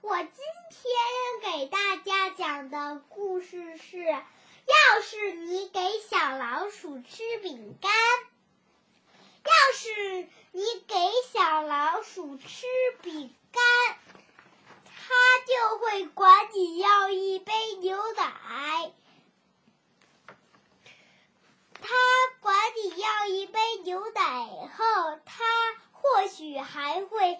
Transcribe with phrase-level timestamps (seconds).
[0.00, 7.92] 我今天给大家讲的故事是要是你给小老鼠吃饼干
[9.44, 10.94] 要是你给
[11.32, 12.66] 小老鼠吃
[13.02, 13.62] 饼干
[14.84, 15.14] 它
[15.46, 18.92] 就会管你要一杯牛奶。
[21.80, 21.88] 它
[22.40, 24.22] 管你要一杯牛奶
[24.76, 25.44] 后它
[25.92, 27.38] 或许还会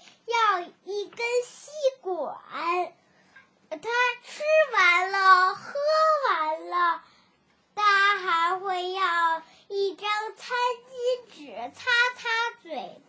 [11.69, 12.29] 擦擦
[12.63, 13.03] 嘴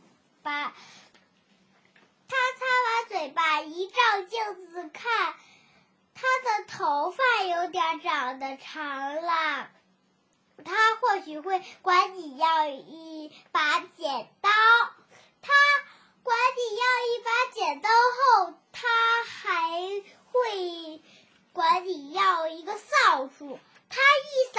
[0.44, 0.74] 巴。
[2.28, 5.36] 他擦完嘴巴，一照镜子看，
[6.14, 9.70] 他的头发有点长得长了。
[10.64, 14.50] 他或许会管你要一把剪刀。
[15.42, 15.52] 他
[16.24, 18.88] 管你要一把剪刀后，他
[19.24, 21.02] 还会
[21.52, 23.60] 管你要一个扫帚。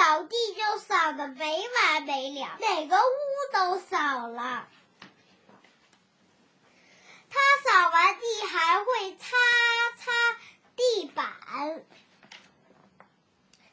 [0.02, 3.02] 扫地就扫的没完没了，每个屋
[3.52, 4.66] 都扫了。
[7.30, 9.36] 他扫完地还会擦
[9.96, 10.10] 擦
[10.74, 11.24] 地板。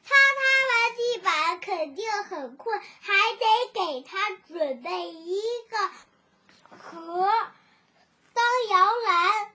[0.04, 5.90] 擦擦完地板肯定很困，还得给他准备一个
[6.78, 7.28] 盒
[8.34, 9.52] 当摇篮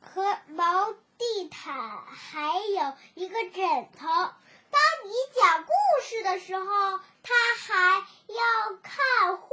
[0.00, 4.30] 和毛地毯，还有一个枕头。
[4.70, 9.48] 当你讲故事的时候，他还要看画。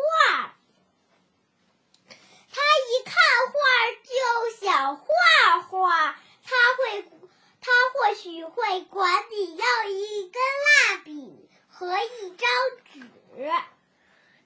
[2.07, 3.13] 他一看
[3.47, 3.53] 画
[4.03, 4.09] 就
[4.59, 5.05] 想画
[5.61, 7.09] 画，他会。
[7.67, 10.39] 他或许会管你要一根
[10.91, 12.47] 蜡笔和一张
[12.93, 12.99] 纸。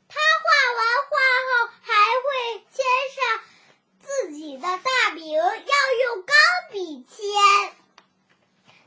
[0.07, 0.47] 他画
[0.77, 1.11] 完画
[1.49, 3.41] 后还会签上
[3.99, 5.43] 自己的大名，要
[6.05, 6.37] 用钢
[6.71, 7.19] 笔签。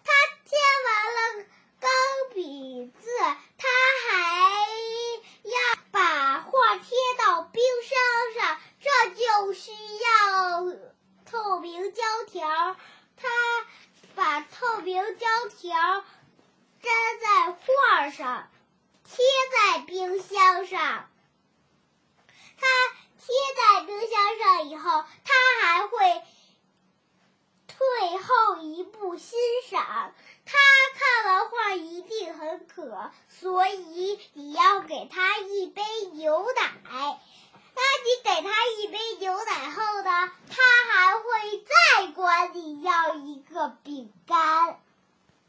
[0.02, 0.12] 他
[0.46, 1.44] 签完了
[1.78, 1.90] 钢
[2.32, 3.06] 笔字，
[3.58, 3.68] 他
[4.08, 4.10] 还
[5.42, 5.58] 要
[5.90, 10.08] 把画贴到冰箱上，这就需要
[11.26, 12.78] 透明胶条。
[13.18, 13.28] 他。
[14.50, 16.04] 透明胶条
[16.82, 18.50] 粘在画上，
[19.04, 21.08] 贴在冰箱上。
[22.58, 22.66] 它
[23.18, 26.22] 贴在冰箱上以后，它还会
[27.66, 29.38] 退后一步欣
[29.68, 30.14] 赏。
[30.44, 30.58] 它
[30.98, 35.82] 看完画一定很渴，所以你要给它一杯
[36.12, 37.20] 牛奶。
[37.74, 40.32] 当你给它一杯牛奶后呢，